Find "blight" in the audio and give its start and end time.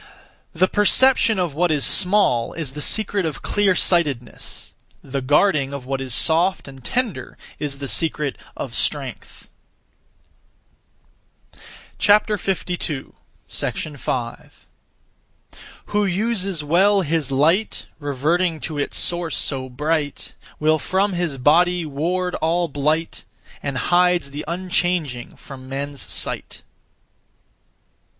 22.67-23.23